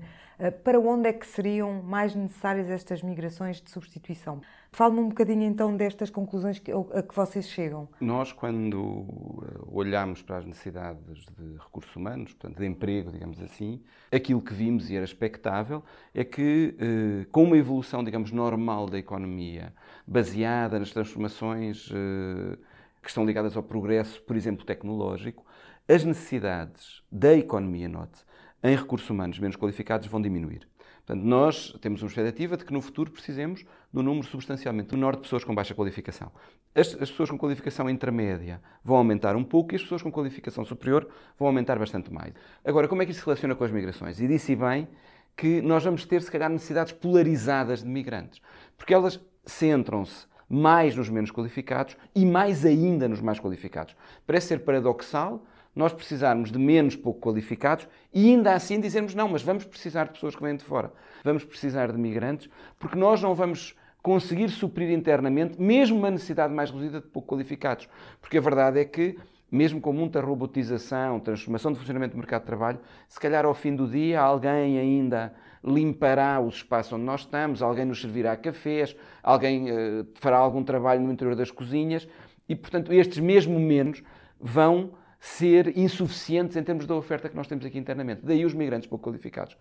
para 0.49 0.79
onde 0.79 1.09
é 1.09 1.13
que 1.13 1.27
seriam 1.27 1.83
mais 1.83 2.15
necessárias 2.15 2.69
estas 2.69 3.03
migrações 3.03 3.61
de 3.61 3.69
substituição. 3.69 4.41
Fale-me 4.71 5.01
um 5.01 5.09
bocadinho 5.09 5.43
então 5.43 5.75
destas 5.75 6.09
conclusões 6.09 6.57
que, 6.57 6.71
a 6.71 7.03
que 7.03 7.13
vocês 7.13 7.47
chegam. 7.49 7.89
Nós, 7.99 8.31
quando 8.31 9.05
eh, 9.43 9.59
olhamos 9.67 10.21
para 10.21 10.37
as 10.37 10.45
necessidades 10.45 11.25
de 11.37 11.57
recursos 11.57 11.93
humanos, 11.95 12.33
portanto, 12.33 12.57
de 12.57 12.65
emprego, 12.65 13.11
digamos 13.11 13.41
assim, 13.41 13.83
aquilo 14.09 14.41
que 14.41 14.53
vimos 14.53 14.89
e 14.89 14.95
era 14.95 15.03
expectável 15.03 15.83
é 16.15 16.23
que, 16.23 16.75
eh, 16.79 17.27
com 17.31 17.43
uma 17.43 17.57
evolução, 17.57 18.01
digamos, 18.01 18.31
normal 18.31 18.87
da 18.87 18.97
economia, 18.97 19.73
baseada 20.07 20.79
nas 20.79 20.91
transformações 20.91 21.89
eh, 21.93 22.57
que 23.01 23.09
estão 23.09 23.25
ligadas 23.25 23.57
ao 23.57 23.63
progresso, 23.63 24.21
por 24.21 24.37
exemplo, 24.37 24.65
tecnológico, 24.65 25.45
as 25.87 26.05
necessidades 26.05 27.03
da 27.11 27.33
economia, 27.35 27.89
note, 27.89 28.23
em 28.63 28.75
recursos 28.75 29.09
humanos 29.09 29.39
menos 29.39 29.55
qualificados 29.55 30.07
vão 30.07 30.21
diminuir. 30.21 30.67
Portanto, 31.05 31.25
nós 31.25 31.75
temos 31.81 32.01
uma 32.01 32.07
expectativa 32.07 32.55
de 32.55 32.63
que 32.63 32.71
no 32.71 32.81
futuro 32.81 33.11
precisemos 33.11 33.61
de 33.61 33.99
um 33.99 34.03
número 34.03 34.25
substancialmente 34.27 34.93
menor 34.93 35.15
de 35.15 35.23
pessoas 35.23 35.43
com 35.43 35.53
baixa 35.53 35.73
qualificação. 35.73 36.31
As, 36.75 36.87
as, 36.93 37.09
pessoas 37.09 37.29
com 37.29 37.37
qualificação 37.37 37.89
intermédia 37.89 38.61
vão 38.83 38.97
aumentar 38.97 39.35
um 39.35 39.43
pouco 39.43 39.73
e 39.73 39.75
as 39.75 39.81
pessoas 39.81 40.01
com 40.01 40.11
qualificação 40.11 40.63
superior 40.63 41.07
vão 41.37 41.47
aumentar 41.47 41.77
bastante 41.77 42.13
mais. 42.13 42.33
Agora, 42.63 42.87
como 42.87 43.01
é 43.01 43.05
que 43.05 43.11
isso 43.11 43.21
se 43.21 43.25
relaciona 43.25 43.55
com 43.55 43.63
as 43.63 43.71
migrações? 43.71 44.19
E 44.21 44.27
disse 44.27 44.55
bem 44.55 44.87
que 45.35 45.61
nós 45.61 45.83
vamos 45.83 46.05
ter, 46.05 46.21
se 46.21 46.31
calhar, 46.31 46.49
necessidades 46.49 46.93
polarizadas 46.93 47.81
de 47.81 47.89
migrantes, 47.89 48.39
porque 48.77 48.93
elas 48.93 49.19
centram-se 49.45 50.27
mais 50.47 50.95
nos 50.95 51.09
menos 51.09 51.31
qualificados 51.31 51.97
e 52.13 52.25
mais 52.25 52.65
ainda 52.65 53.07
nos 53.07 53.21
mais 53.21 53.39
qualificados. 53.39 53.95
Parece 54.27 54.47
ser 54.47 54.59
paradoxal, 54.59 55.43
nós 55.75 55.93
precisarmos 55.93 56.51
de 56.51 56.59
menos 56.59 56.95
pouco 56.95 57.19
qualificados 57.19 57.87
e 58.13 58.29
ainda 58.29 58.53
assim 58.53 58.79
dizermos 58.79 59.15
não, 59.15 59.27
mas 59.27 59.41
vamos 59.41 59.65
precisar 59.65 60.05
de 60.05 60.11
pessoas 60.11 60.35
que 60.35 60.41
vêm 60.41 60.55
de 60.55 60.63
fora, 60.63 60.91
vamos 61.23 61.45
precisar 61.45 61.91
de 61.91 61.97
migrantes, 61.97 62.49
porque 62.77 62.97
nós 62.97 63.21
não 63.21 63.33
vamos 63.33 63.75
conseguir 64.01 64.49
suprir 64.49 64.91
internamente 64.91 65.61
mesmo 65.61 65.97
uma 65.97 66.11
necessidade 66.11 66.53
mais 66.53 66.71
reduzida 66.71 66.99
de 66.99 67.07
pouco 67.07 67.35
qualificados. 67.35 67.87
Porque 68.19 68.37
a 68.37 68.41
verdade 68.41 68.79
é 68.79 68.85
que, 68.85 69.17
mesmo 69.51 69.79
com 69.79 69.93
muita 69.93 70.19
robotização, 70.19 71.19
transformação 71.19 71.71
do 71.71 71.77
funcionamento 71.77 72.15
do 72.15 72.17
mercado 72.17 72.41
de 72.41 72.47
trabalho, 72.47 72.79
se 73.07 73.19
calhar 73.19 73.45
ao 73.45 73.53
fim 73.53 73.75
do 73.75 73.87
dia 73.87 74.19
alguém 74.19 74.79
ainda 74.79 75.33
limpará 75.63 76.39
os 76.39 76.55
espaços 76.55 76.93
onde 76.93 77.03
nós 77.03 77.21
estamos, 77.21 77.61
alguém 77.61 77.85
nos 77.85 78.01
servirá 78.01 78.35
cafés, 78.35 78.95
alguém 79.21 79.71
uh, 79.71 80.07
fará 80.15 80.37
algum 80.37 80.63
trabalho 80.63 81.01
no 81.01 81.11
interior 81.11 81.35
das 81.35 81.51
cozinhas 81.51 82.07
E, 82.49 82.55
portanto, 82.55 82.91
estes 82.91 83.19
mesmo 83.19 83.59
menos 83.59 84.01
vão 84.39 84.93
ser 85.21 85.77
insuficientes 85.77 86.57
em 86.57 86.63
termos 86.63 86.87
da 86.87 86.95
oferta 86.95 87.29
que 87.29 87.35
nós 87.35 87.45
temos 87.45 87.63
aqui 87.63 87.77
internamente. 87.77 88.21
Daí 88.23 88.43
os 88.43 88.55
migrantes 88.55 88.89
pouco 88.89 89.07
qualificados. 89.07 89.55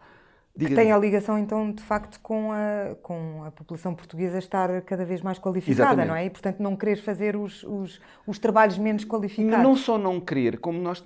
Diga 0.57 0.75
tem 0.75 0.91
a 0.91 0.99
ligação, 0.99 1.39
então, 1.39 1.71
de 1.71 1.83
facto, 1.83 2.19
com 2.21 2.51
a, 2.51 2.97
com 3.03 3.45
a 3.45 3.53
população 3.53 3.95
portuguesa 3.95 4.39
estar 4.39 4.81
cada 4.83 5.05
vez 5.05 5.21
mais 5.23 5.39
qualificada, 5.39 5.83
Exatamente. 5.83 6.09
não 6.09 6.17
é? 6.17 6.25
E, 6.25 6.31
portanto, 6.31 6.61
não 6.61 6.75
querer 6.75 6.97
fazer 6.97 7.37
os, 7.37 7.63
os, 7.63 8.01
os, 8.27 8.39
trabalhos 8.39 8.77
menos 8.77 9.05
qualificados. 9.05 9.63
Não 9.63 9.77
só 9.77 9.97
não 9.97 10.19
querer, 10.19 10.59
como 10.59 10.81
nós. 10.81 11.05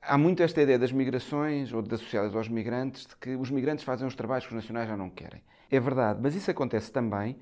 Há 0.00 0.16
muito 0.16 0.42
esta 0.42 0.62
ideia 0.62 0.78
das 0.78 0.92
migrações 0.92 1.72
ou 1.72 1.82
das 1.82 2.00
associadas 2.00 2.36
aos 2.36 2.48
migrantes, 2.48 3.06
de 3.06 3.16
que 3.16 3.34
os 3.34 3.50
migrantes 3.50 3.82
fazem 3.82 4.06
os 4.06 4.14
trabalhos 4.14 4.46
que 4.46 4.52
os 4.52 4.56
nacionais 4.56 4.88
já 4.88 4.96
não 4.96 5.10
querem. 5.10 5.42
É 5.70 5.80
verdade, 5.80 6.20
mas 6.22 6.36
isso 6.36 6.50
acontece 6.50 6.92
também 6.92 7.38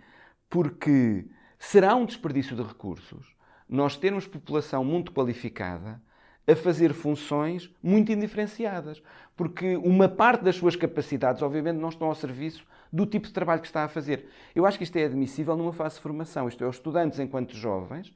porque 0.48 1.26
será 1.58 1.94
um 1.94 2.06
desperdício 2.06 2.56
de 2.56 2.62
recursos 2.62 3.36
nós 3.68 3.96
termos 3.96 4.26
população 4.26 4.82
muito 4.82 5.12
qualificada 5.12 6.00
a 6.48 6.56
fazer 6.56 6.94
funções 6.94 7.70
muito 7.82 8.10
indiferenciadas, 8.10 9.02
porque 9.36 9.76
uma 9.76 10.08
parte 10.08 10.42
das 10.42 10.56
suas 10.56 10.74
capacidades, 10.74 11.42
obviamente, 11.42 11.76
não 11.76 11.90
estão 11.90 12.08
ao 12.08 12.14
serviço 12.14 12.66
do 12.90 13.04
tipo 13.04 13.26
de 13.26 13.34
trabalho 13.34 13.60
que 13.60 13.66
está 13.66 13.84
a 13.84 13.88
fazer. 13.88 14.30
Eu 14.54 14.64
acho 14.64 14.78
que 14.78 14.84
isto 14.84 14.96
é 14.96 15.04
admissível 15.04 15.54
numa 15.56 15.74
fase 15.74 15.96
de 15.96 16.00
formação, 16.00 16.48
isto 16.48 16.64
é, 16.64 16.66
os 16.66 16.76
estudantes, 16.76 17.18
enquanto 17.18 17.54
jovens, 17.54 18.14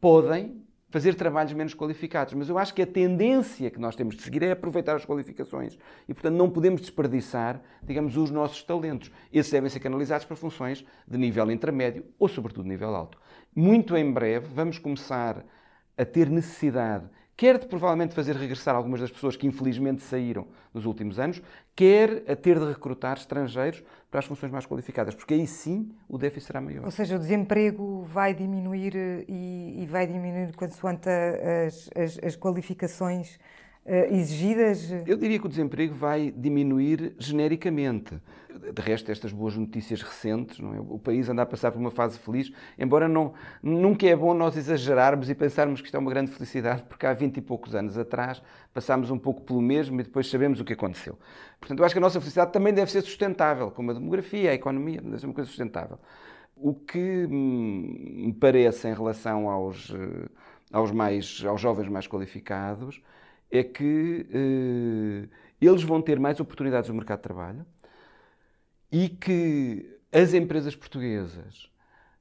podem 0.00 0.60
fazer 0.90 1.14
trabalhos 1.14 1.52
menos 1.52 1.74
qualificados, 1.74 2.34
mas 2.34 2.48
eu 2.48 2.58
acho 2.58 2.74
que 2.74 2.82
a 2.82 2.86
tendência 2.86 3.70
que 3.70 3.78
nós 3.78 3.94
temos 3.94 4.16
de 4.16 4.22
seguir 4.22 4.42
é 4.42 4.52
aproveitar 4.52 4.96
as 4.96 5.04
qualificações 5.04 5.78
e, 6.08 6.14
portanto, 6.14 6.34
não 6.34 6.50
podemos 6.50 6.80
desperdiçar, 6.80 7.60
digamos, 7.82 8.16
os 8.16 8.30
nossos 8.30 8.62
talentos. 8.62 9.10
Esses 9.32 9.52
devem 9.52 9.68
ser 9.68 9.80
canalizados 9.80 10.24
para 10.24 10.34
funções 10.34 10.84
de 11.06 11.18
nível 11.18 11.48
intermédio 11.50 12.06
ou, 12.18 12.26
sobretudo, 12.26 12.68
nível 12.68 12.94
alto. 12.96 13.18
Muito 13.54 13.96
em 13.96 14.10
breve 14.10 14.48
vamos 14.52 14.78
começar 14.78 15.44
a 15.96 16.04
ter 16.04 16.30
necessidade 16.30 17.04
quer 17.38 17.56
de 17.56 17.66
provavelmente 17.66 18.16
fazer 18.16 18.34
regressar 18.34 18.74
algumas 18.74 19.00
das 19.00 19.12
pessoas 19.12 19.36
que 19.36 19.46
infelizmente 19.46 20.02
saíram 20.02 20.48
nos 20.74 20.84
últimos 20.84 21.20
anos, 21.20 21.40
quer 21.74 22.24
a 22.28 22.34
ter 22.34 22.58
de 22.58 22.66
recrutar 22.66 23.16
estrangeiros 23.16 23.80
para 24.10 24.18
as 24.18 24.26
funções 24.26 24.50
mais 24.50 24.66
qualificadas, 24.66 25.14
porque 25.14 25.34
aí 25.34 25.46
sim 25.46 25.88
o 26.08 26.18
déficit 26.18 26.48
será 26.48 26.60
maior. 26.60 26.84
Ou 26.84 26.90
seja, 26.90 27.14
o 27.14 27.18
desemprego 27.18 28.02
vai 28.02 28.34
diminuir 28.34 28.96
eh, 28.96 29.24
e, 29.28 29.84
e 29.84 29.86
vai 29.86 30.08
diminuir 30.08 30.52
consoante 30.56 31.08
as, 31.08 31.88
as, 31.94 32.18
as 32.24 32.36
qualificações 32.36 33.38
exigidas? 34.10 34.90
Eu 35.06 35.16
diria 35.16 35.38
que 35.38 35.46
o 35.46 35.48
desemprego 35.48 35.94
vai 35.94 36.30
diminuir 36.30 37.14
genericamente 37.18 38.20
de 38.72 38.82
resto, 38.82 39.10
estas 39.10 39.32
boas 39.32 39.56
notícias 39.56 40.02
recentes, 40.02 40.58
é? 40.60 40.80
o 40.80 40.98
país 40.98 41.28
anda 41.28 41.42
a 41.42 41.46
passar 41.46 41.70
por 41.70 41.78
uma 41.78 41.90
fase 41.90 42.18
feliz, 42.18 42.52
embora 42.78 43.08
não, 43.08 43.32
nunca 43.62 44.06
é 44.06 44.14
bom 44.14 44.34
nós 44.34 44.56
exagerarmos 44.56 45.30
e 45.30 45.34
pensarmos 45.34 45.80
que 45.80 45.86
isto 45.86 45.96
é 45.96 45.98
uma 45.98 46.10
grande 46.10 46.30
felicidade, 46.30 46.82
porque 46.82 47.06
há 47.06 47.12
20 47.12 47.36
e 47.36 47.40
poucos 47.40 47.74
anos 47.74 47.96
atrás 47.96 48.42
passámos 48.72 49.10
um 49.10 49.18
pouco 49.18 49.42
pelo 49.42 49.60
mesmo 49.60 50.00
e 50.00 50.04
depois 50.04 50.28
sabemos 50.28 50.60
o 50.60 50.64
que 50.64 50.72
aconteceu. 50.72 51.18
Portanto, 51.58 51.78
eu 51.78 51.84
acho 51.84 51.94
que 51.94 51.98
a 51.98 52.00
nossa 52.00 52.20
felicidade 52.20 52.52
também 52.52 52.72
deve 52.72 52.90
ser 52.90 53.02
sustentável, 53.02 53.70
como 53.70 53.90
a 53.90 53.94
demografia, 53.94 54.50
a 54.50 54.54
economia, 54.54 55.00
deve 55.00 55.18
ser 55.18 55.26
uma 55.26 55.34
coisa 55.34 55.48
sustentável. 55.48 55.98
O 56.56 56.74
que 56.74 57.26
me 57.28 58.32
parece 58.32 58.88
em 58.88 58.94
relação 58.94 59.48
aos, 59.48 59.94
eh, 59.94 60.28
aos, 60.72 60.90
mais, 60.90 61.44
aos 61.46 61.60
jovens 61.60 61.88
mais 61.88 62.08
qualificados 62.08 63.00
é 63.50 63.62
que 63.62 64.26
eh, 64.30 65.28
eles 65.60 65.82
vão 65.82 66.00
ter 66.02 66.18
mais 66.18 66.38
oportunidades 66.40 66.88
no 66.88 66.96
mercado 66.96 67.18
de 67.18 67.22
trabalho, 67.22 67.66
e 68.90 69.08
que 69.08 69.98
as 70.12 70.32
empresas 70.32 70.74
portuguesas 70.74 71.70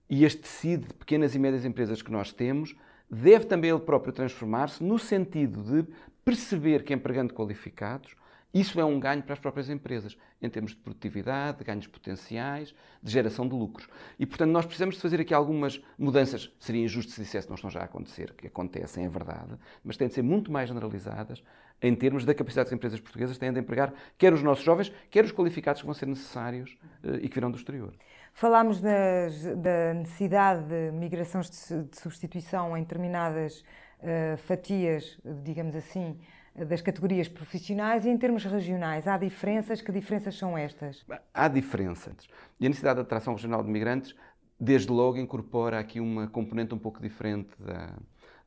e 0.09 0.23
este 0.23 0.41
tecido 0.41 0.87
de 0.87 0.93
pequenas 0.93 1.35
e 1.35 1.39
médias 1.39 1.65
empresas 1.65 2.01
que 2.01 2.11
nós 2.11 2.31
temos 2.33 2.75
deve 3.09 3.45
também 3.45 3.69
ele 3.69 3.79
próprio 3.79 4.13
transformar-se 4.13 4.83
no 4.83 4.99
sentido 4.99 5.63
de 5.63 5.87
perceber 6.25 6.83
que 6.83 6.93
empregando 6.93 7.33
qualificados 7.33 8.15
isso 8.59 8.79
é 8.79 8.85
um 8.85 8.99
ganho 8.99 9.23
para 9.23 9.33
as 9.33 9.39
próprias 9.39 9.69
empresas, 9.69 10.17
em 10.41 10.49
termos 10.49 10.71
de 10.71 10.77
produtividade, 10.77 11.59
de 11.59 11.63
ganhos 11.63 11.87
potenciais, 11.87 12.73
de 13.01 13.11
geração 13.11 13.47
de 13.47 13.55
lucros. 13.55 13.87
E, 14.17 14.25
portanto, 14.25 14.51
nós 14.51 14.65
precisamos 14.65 14.95
de 14.95 15.01
fazer 15.01 15.19
aqui 15.19 15.33
algumas 15.33 15.81
mudanças. 15.97 16.51
Seria 16.59 16.83
injusto 16.83 17.11
se 17.11 17.21
dissesse 17.21 17.47
que 17.47 17.51
não 17.51 17.55
estão 17.55 17.69
já 17.69 17.81
a 17.81 17.85
acontecer, 17.85 18.33
que 18.33 18.47
acontecem, 18.47 19.05
é 19.05 19.09
verdade, 19.09 19.57
mas 19.83 19.97
têm 19.97 20.07
de 20.07 20.13
ser 20.13 20.21
muito 20.21 20.51
mais 20.51 20.69
generalizadas 20.69 21.43
em 21.81 21.93
termos 21.93 22.25
da 22.25 22.33
capacidade 22.33 22.69
que 22.69 22.73
as 22.73 22.77
empresas 22.77 22.99
portuguesas 22.99 23.37
têm 23.37 23.53
de 23.53 23.59
empregar 23.59 23.93
quer 24.17 24.33
os 24.33 24.41
nossos 24.41 24.63
jovens, 24.63 24.91
quer 25.11 25.23
os 25.23 25.31
qualificados 25.31 25.81
que 25.81 25.85
vão 25.85 25.93
ser 25.93 26.07
necessários 26.07 26.75
eh, 27.03 27.19
e 27.21 27.29
que 27.29 27.35
virão 27.35 27.51
do 27.51 27.57
exterior. 27.57 27.93
Falámos 28.33 28.81
das, 28.81 29.43
da 29.57 29.93
necessidade 29.93 30.63
de 30.67 30.91
migrações 30.91 31.49
de, 31.49 31.83
de 31.83 31.97
substituição 31.99 32.77
em 32.77 32.81
determinadas 32.81 33.63
uh, 33.99 34.37
fatias, 34.37 35.19
digamos 35.43 35.75
assim, 35.75 36.19
das 36.65 36.81
categorias 36.81 37.27
profissionais 37.27 38.05
e 38.05 38.09
em 38.09 38.17
termos 38.17 38.43
regionais. 38.43 39.07
Há 39.07 39.17
diferenças? 39.17 39.81
Que 39.81 39.91
diferenças 39.91 40.35
são 40.35 40.57
estas? 40.57 41.05
Há 41.33 41.47
diferenças. 41.47 42.27
E 42.59 42.65
a 42.65 42.69
necessidade 42.69 42.95
de 42.95 43.01
atração 43.01 43.33
regional 43.33 43.63
de 43.63 43.69
migrantes, 43.69 44.15
desde 44.59 44.91
logo, 44.91 45.17
incorpora 45.17 45.79
aqui 45.79 45.99
uma 45.99 46.27
componente 46.27 46.73
um 46.73 46.79
pouco 46.79 46.99
diferente 47.01 47.49
da, 47.59 47.93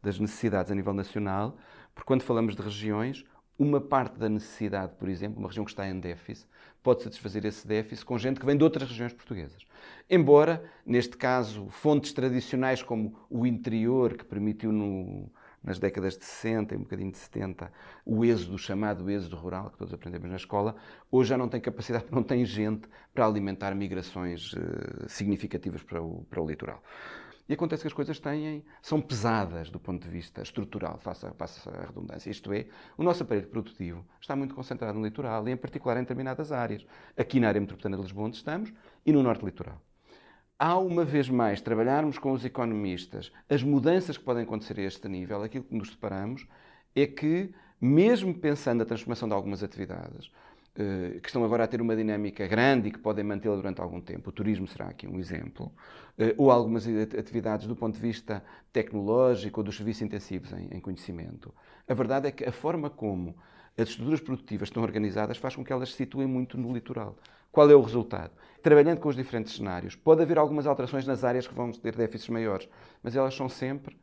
das 0.02 0.19
necessidades 0.19 0.73
a 0.73 0.75
nível 0.75 0.93
nacional, 0.93 1.57
porque 1.95 2.07
quando 2.07 2.23
falamos 2.23 2.57
de 2.57 2.62
regiões, 2.62 3.25
uma 3.59 3.81
parte 3.81 4.19
da 4.19 4.29
necessidade, 4.29 4.95
por 4.99 5.09
exemplo, 5.09 5.38
uma 5.38 5.49
região 5.49 5.64
que 5.64 5.71
está 5.71 5.87
em 5.87 6.00
déficit, 6.00 6.49
pode 6.83 7.02
satisfazer 7.02 7.45
esse 7.45 7.67
déficit 7.67 8.07
com 8.07 8.19
gente 8.19 8.40
que 8.40 8.47
vem 8.47 8.57
de 8.57 8.64
outras 8.64 8.88
regiões 8.88 9.12
portuguesas. 9.12 9.64
Embora, 10.09 10.64
neste 10.85 11.17
caso, 11.17 11.69
fontes 11.69 12.12
tradicionais 12.12 12.83
como 12.83 13.14
o 13.29 13.47
interior, 13.47 14.17
que 14.17 14.25
permitiu 14.25 14.73
no, 14.73 15.31
nas 15.62 15.79
décadas 15.79 16.17
de 16.17 16.25
60 16.25 16.75
e 16.75 16.79
um 16.79 16.81
bocadinho 16.81 17.12
de 17.12 17.19
70, 17.19 17.71
o 18.05 18.25
êxodo, 18.25 18.55
o 18.55 18.59
chamado 18.59 19.11
êxodo 19.11 19.37
rural, 19.37 19.71
que 19.71 19.79
todos 19.79 19.93
aprendemos 19.93 20.29
na 20.29 20.37
escola, 20.37 20.75
hoje 21.11 21.31
já 21.31 21.38
não 21.38 21.49
tem 21.49 21.61
capacidade, 21.61 22.07
não 22.12 22.23
tem 22.23 22.45
gente 22.45 22.88
para 23.14 23.26
alimentar 23.26 23.75
migrações 23.75 24.52
uh, 24.52 25.09
significativas 25.09 25.83
para 25.83 26.02
o, 26.02 26.25
para 26.25 26.40
o 26.40 26.47
litoral. 26.47 26.83
E 27.49 27.52
acontece 27.52 27.83
que 27.83 27.88
as 27.88 27.93
coisas 27.93 28.21
têm, 28.21 28.64
são 28.81 29.00
pesadas 29.00 29.71
do 29.71 29.81
ponto 29.81 30.05
de 30.05 30.09
vista 30.09 30.40
estrutural, 30.40 30.99
faça, 30.99 31.35
faça 31.35 31.69
a 31.69 31.87
redundância. 31.87 32.31
Isto 32.31 32.52
é, 32.52 32.67
o 32.97 33.02
nosso 33.02 33.25
aparelho 33.25 33.49
produtivo 33.49 34.07
está 34.21 34.37
muito 34.37 34.55
concentrado 34.55 34.97
no 34.97 35.05
litoral 35.05 35.49
e, 35.49 35.50
em 35.50 35.57
particular, 35.57 35.97
em 35.97 36.02
determinadas 36.02 36.52
áreas. 36.52 36.87
Aqui 37.17 37.40
na 37.40 37.49
área 37.49 37.61
metropolitana 37.61 37.97
de 37.97 38.02
Lisboa, 38.05 38.29
onde 38.29 38.37
estamos, 38.37 38.73
e 39.05 39.12
no 39.12 39.21
norte 39.21 39.45
litoral. 39.45 39.83
Ao 40.62 40.87
uma 40.87 41.07
vez 41.07 41.26
mais 41.31 41.62
trabalharmos 41.62 42.19
com 42.19 42.33
os 42.33 42.45
economistas 42.45 43.33
as 43.49 43.62
mudanças 43.62 44.19
que 44.19 44.25
podem 44.25 44.43
acontecer 44.43 44.79
a 44.79 44.83
este 44.83 45.09
nível, 45.09 45.43
aquilo 45.43 45.64
que 45.64 45.75
nos 45.75 45.88
deparamos 45.88 46.47
é 46.95 47.07
que, 47.07 47.49
mesmo 47.81 48.35
pensando 48.35 48.81
na 48.81 48.85
transformação 48.85 49.26
de 49.26 49.33
algumas 49.33 49.62
atividades, 49.62 50.31
eh, 50.76 51.19
que 51.23 51.29
estão 51.31 51.43
agora 51.47 51.64
a 51.64 51.67
ter 51.67 51.81
uma 51.81 51.97
dinâmica 51.97 52.47
grande 52.47 52.88
e 52.88 52.93
que 52.93 52.99
podem 52.99 53.25
mantê-la 53.25 53.57
durante 53.57 53.81
algum 53.81 54.02
tempo. 54.02 54.29
O 54.29 54.33
turismo 54.33 54.69
será 54.69 54.88
aqui 54.88 55.07
um 55.07 55.19
exemplo. 55.19 55.73
Eh, 56.19 56.35
ou 56.37 56.50
algumas 56.50 56.87
atividades 56.87 57.67
do 57.67 57.75
ponto 57.75 57.95
de 57.95 58.00
vista 58.02 58.45
tecnológico 58.71 59.61
ou 59.61 59.64
dos 59.64 59.79
serviços 59.79 60.02
intensivos 60.02 60.52
em 60.52 60.79
conhecimento. 60.79 61.55
A 61.88 61.95
verdade 61.95 62.29
é 62.29 62.31
que 62.31 62.45
a 62.45 62.52
forma 62.52 62.90
como 62.90 63.35
as 63.77 63.89
estruturas 63.89 64.21
produtivas 64.21 64.69
estão 64.69 64.83
organizadas 64.83 65.39
faz 65.39 65.57
com 65.57 65.65
que 65.65 65.73
elas 65.73 65.91
se 65.91 65.97
situem 65.97 66.27
muito 66.27 66.59
no 66.59 66.73
litoral. 66.73 67.17
Qual 67.50 67.69
é 67.69 67.75
o 67.75 67.81
resultado? 67.81 68.31
Trabalhando 68.62 69.00
com 69.00 69.09
os 69.09 69.17
diferentes 69.17 69.55
cenários, 69.55 69.97
pode 69.97 70.23
haver 70.23 70.39
algumas 70.39 70.67
alterações 70.67 71.07
nas 71.07 71.25
áreas 71.25 71.47
que 71.47 71.55
vão 71.55 71.73
ter 71.73 71.97
déficits 71.97 72.29
maiores, 72.29 72.69
mas 73.03 73.17
elas 73.17 73.35
são 73.35 73.49
sempre 73.49 73.99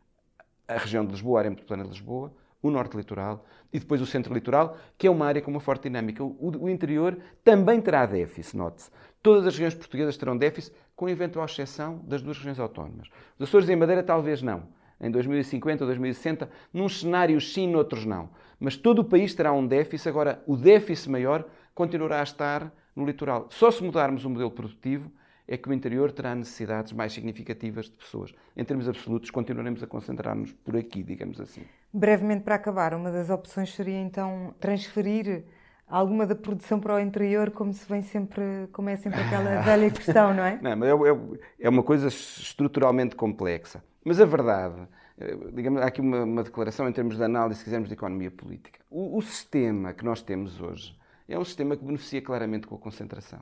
a 0.67 0.77
região 0.77 1.05
de 1.05 1.11
Lisboa, 1.11 1.39
a 1.39 1.41
área 1.41 1.49
metropolitana 1.51 1.83
de 1.83 1.89
Lisboa, 1.91 2.33
o 2.61 2.69
norte 2.69 2.97
litoral 2.97 3.45
e 3.71 3.79
depois 3.79 4.01
o 4.01 4.05
centro 4.05 4.33
litoral, 4.33 4.77
que 4.97 5.07
é 5.07 5.09
uma 5.11 5.25
área 5.25 5.41
com 5.41 5.51
uma 5.51 5.59
forte 5.59 5.83
dinâmica. 5.83 6.23
O, 6.23 6.63
o 6.63 6.69
interior 6.69 7.17
também 7.43 7.79
terá 7.81 8.05
déficit, 8.05 8.57
note-se. 8.57 8.89
Todas 9.21 9.45
as 9.45 9.53
regiões 9.53 9.75
portuguesas 9.75 10.17
terão 10.17 10.37
déficit, 10.37 10.75
com 10.95 11.07
eventual 11.07 11.45
exceção 11.45 11.99
das 11.99 12.21
duas 12.21 12.37
regiões 12.37 12.59
autónomas. 12.59 13.07
Os 13.37 13.47
Açores 13.47 13.69
e 13.69 13.73
a 13.73 13.77
Madeira 13.77 14.03
talvez 14.03 14.41
não. 14.41 14.63
Em 14.99 15.11
2050 15.11 15.83
ou 15.83 15.87
2060, 15.87 16.49
num 16.73 16.89
cenário 16.89 17.39
sim, 17.39 17.67
noutros 17.67 18.05
não. 18.05 18.29
Mas 18.59 18.75
todo 18.75 18.99
o 18.99 19.05
país 19.05 19.33
terá 19.35 19.53
um 19.53 19.65
déficit. 19.65 20.09
Agora, 20.09 20.43
o 20.47 20.57
déficit 20.57 21.09
maior 21.09 21.45
continuará 21.75 22.19
a 22.19 22.23
estar 22.23 22.73
no 22.95 23.05
litoral. 23.05 23.47
Só 23.51 23.69
se 23.69 23.83
mudarmos 23.83 24.25
o 24.25 24.29
modelo 24.29 24.49
produtivo 24.49 25.11
é 25.47 25.55
que 25.55 25.69
o 25.69 25.73
interior 25.73 26.11
terá 26.11 26.35
necessidades 26.35 26.91
mais 26.91 27.13
significativas 27.13 27.85
de 27.85 27.91
pessoas. 27.91 28.33
Em 28.55 28.65
termos 28.65 28.89
absolutos, 28.89 29.29
continuaremos 29.29 29.81
a 29.81 29.87
concentrar-nos 29.87 30.51
por 30.51 30.75
aqui, 30.75 31.01
digamos 31.03 31.39
assim. 31.39 31.61
Brevemente, 31.93 32.43
para 32.43 32.55
acabar, 32.55 32.93
uma 32.93 33.11
das 33.11 33.29
opções 33.29 33.73
seria 33.73 33.99
então 33.99 34.53
transferir 34.59 35.45
alguma 35.87 36.25
da 36.25 36.35
produção 36.35 36.79
para 36.79 36.95
o 36.95 36.99
interior, 36.99 37.51
como 37.51 37.73
se 37.73 37.87
vem 37.87 38.03
sempre, 38.03 38.67
como 38.71 38.89
é 38.89 38.97
sempre 38.97 39.21
aquela 39.21 39.61
velha 39.61 39.89
questão, 39.89 40.33
não 40.33 40.43
é? 40.43 40.59
Não, 40.61 40.75
mas 40.75 40.89
é, 40.89 41.65
é, 41.65 41.69
uma 41.69 41.83
coisa 41.83 42.07
estruturalmente 42.07 43.15
complexa. 43.15 43.83
Mas 44.03 44.19
a 44.19 44.25
verdade, 44.25 44.87
eh, 45.17 45.37
digamos, 45.53 45.81
há 45.81 45.85
aqui 45.85 46.01
uma, 46.01 46.23
uma, 46.23 46.43
declaração 46.43 46.87
em 46.87 46.91
termos 46.91 47.17
de 47.17 47.23
análise, 47.23 47.59
se 47.59 47.65
quisermos, 47.65 47.87
de 47.87 47.93
economia 47.93 48.31
política. 48.31 48.79
O, 48.89 49.17
o 49.17 49.21
sistema 49.21 49.93
que 49.93 50.03
nós 50.03 50.21
temos 50.21 50.59
hoje 50.59 50.97
é 51.27 51.37
um 51.37 51.45
sistema 51.45 51.75
que 51.75 51.83
beneficia 51.83 52.21
claramente 52.21 52.67
com 52.67 52.75
a 52.75 52.79
concentração. 52.79 53.41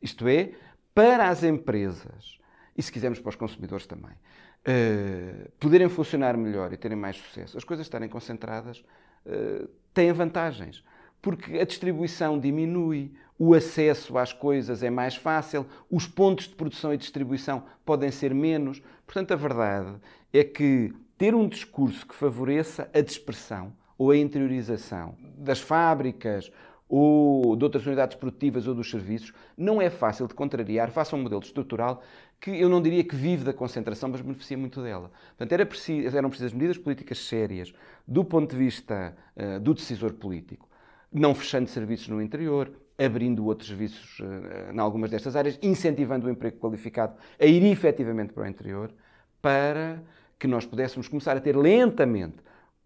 Isto 0.00 0.28
é, 0.28 0.52
para 0.94 1.28
as 1.28 1.42
empresas, 1.42 2.38
e 2.76 2.82
se 2.82 2.90
quisermos 2.90 3.20
para 3.20 3.30
os 3.30 3.36
consumidores 3.36 3.86
também, 3.86 4.12
uh, 4.12 5.50
poderem 5.58 5.88
funcionar 5.88 6.36
melhor 6.36 6.72
e 6.72 6.76
terem 6.76 6.96
mais 6.96 7.16
sucesso, 7.16 7.56
as 7.56 7.64
coisas 7.64 7.86
estarem 7.86 8.08
concentradas, 8.08 8.84
uh, 9.26 9.68
têm 9.94 10.12
vantagens. 10.12 10.82
Porque 11.20 11.58
a 11.58 11.64
distribuição 11.64 12.38
diminui, 12.38 13.12
o 13.38 13.54
acesso 13.54 14.18
às 14.18 14.32
coisas 14.32 14.82
é 14.82 14.90
mais 14.90 15.16
fácil, 15.16 15.66
os 15.90 16.06
pontos 16.06 16.48
de 16.48 16.54
produção 16.54 16.92
e 16.92 16.96
distribuição 16.96 17.62
podem 17.84 18.10
ser 18.10 18.34
menos. 18.34 18.82
Portanto, 19.06 19.32
a 19.32 19.36
verdade 19.36 19.96
é 20.32 20.44
que 20.44 20.92
ter 21.16 21.34
um 21.34 21.48
discurso 21.48 22.06
que 22.06 22.14
favoreça 22.14 22.90
a 22.94 23.00
dispersão 23.00 23.72
ou 23.98 24.10
a 24.10 24.16
interiorização 24.16 25.14
das 25.36 25.60
fábricas 25.60 26.50
ou 26.90 27.54
de 27.54 27.64
outras 27.64 27.86
unidades 27.86 28.16
produtivas 28.16 28.66
ou 28.66 28.74
dos 28.74 28.90
serviços, 28.90 29.32
não 29.56 29.80
é 29.80 29.88
fácil 29.88 30.26
de 30.26 30.34
contrariar 30.34 30.90
face 30.90 31.14
a 31.14 31.18
um 31.18 31.22
modelo 31.22 31.42
estrutural 31.42 32.02
que 32.40 32.50
eu 32.50 32.68
não 32.68 32.80
diria 32.80 33.04
que 33.04 33.14
vive 33.14 33.44
da 33.44 33.52
concentração, 33.52 34.08
mas 34.08 34.22
beneficia 34.22 34.56
muito 34.56 34.82
dela. 34.82 35.12
Portanto, 35.36 35.52
era 35.52 35.66
preciso, 35.66 36.16
eram 36.16 36.30
precisas 36.30 36.54
medidas 36.54 36.78
políticas 36.78 37.18
sérias 37.18 37.72
do 38.08 38.24
ponto 38.24 38.50
de 38.50 38.56
vista 38.56 39.14
uh, 39.36 39.60
do 39.60 39.74
decisor 39.74 40.14
político, 40.14 40.66
não 41.12 41.34
fechando 41.34 41.68
serviços 41.68 42.08
no 42.08 42.22
interior, 42.22 42.70
abrindo 42.98 43.46
outros 43.46 43.68
serviços 43.68 44.20
uh, 44.20 44.72
em 44.72 44.78
algumas 44.78 45.10
destas 45.10 45.34
áreas, 45.34 45.58
incentivando 45.62 46.26
o 46.26 46.30
emprego 46.30 46.58
qualificado 46.58 47.14
a 47.38 47.46
ir 47.46 47.64
efetivamente 47.64 48.32
para 48.32 48.44
o 48.44 48.46
interior, 48.46 48.92
para 49.40 50.02
que 50.38 50.46
nós 50.46 50.66
pudéssemos 50.66 51.08
começar 51.08 51.36
a 51.36 51.40
ter 51.40 51.56
lentamente 51.56 52.36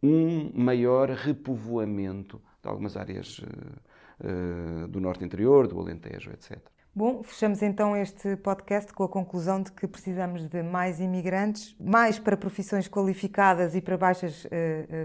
um 0.03 0.53
maior 0.55 1.11
repovoamento 1.11 2.41
de 2.63 2.69
algumas 2.69 2.97
áreas 2.97 3.39
uh, 3.39 4.89
do 4.89 5.01
norte 5.01 5.25
interior, 5.25 5.67
do 5.67 5.79
Alentejo, 5.79 6.31
etc. 6.31 6.59
Bom, 6.95 7.25
fechamos 7.25 7.61
então 7.61 7.97
este 7.97 8.37
podcast 8.37 8.93
com 8.93 9.03
a 9.03 9.09
conclusão 9.09 9.61
de 9.61 9.73
que 9.73 9.89
precisamos 9.89 10.47
de 10.47 10.63
mais 10.63 11.01
imigrantes, 11.01 11.75
mais 11.81 12.21
para 12.21 12.37
profissões 12.37 12.87
qualificadas 12.87 13.75
e 13.75 13.81
para 13.81 13.99
baixas 13.99 14.47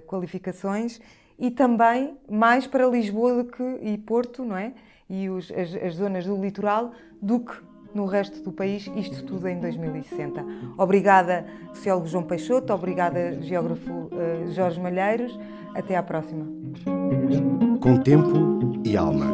qualificações 0.05 1.01
e 1.39 1.50
também 1.50 2.17
mais 2.29 2.67
para 2.67 2.86
Lisboa 2.86 3.43
do 3.43 3.46
que, 3.50 3.63
e 3.81 3.98
Porto, 3.98 4.43
não 4.43 4.58
é? 4.58 4.74
E 5.10 5.29
os, 5.29 5.51
as, 5.51 5.74
as 5.75 5.96
zonas 5.96 6.25
do 6.25 6.39
litoral 6.39 6.91
do 7.22 7.39
que 7.39 7.53
no 7.93 8.05
resto 8.05 8.43
do 8.43 8.51
país, 8.51 8.89
isto 8.96 9.24
tudo 9.24 9.48
em 9.48 9.60
2060. 9.60 10.46
Obrigada, 10.77 11.46
sociólogo 11.74 12.08
João 12.08 12.24
Peixoto, 12.24 12.74
obrigada, 12.74 13.41
geógrafo 13.41 13.91
uh, 13.91 14.51
Jorge 14.51 14.79
Malheiros. 14.79 15.39
Até 15.74 15.96
à 15.96 16.03
próxima. 16.03 16.46
Com 17.79 17.98
tempo 17.98 18.79
e 18.84 18.98
alma. 18.98 19.31